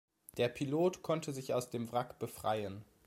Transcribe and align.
Der 0.37 0.47
Pilot 0.47 1.03
konnte 1.03 1.31
sich 1.31 1.53
aus 1.53 1.69
dem 1.69 1.91
Wrack 1.91 2.17
befreien. 2.17 2.83